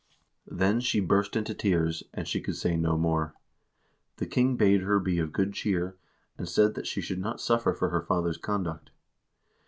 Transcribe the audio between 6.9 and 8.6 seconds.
should not suffer for her father's